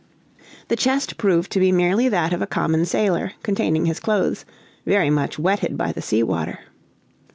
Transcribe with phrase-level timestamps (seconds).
[0.69, 4.45] The chest proved to be merely that of a common sailor, containing his clothes,
[4.83, 6.57] very much wetted by the sea water.